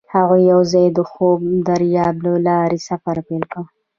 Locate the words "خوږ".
1.09-1.39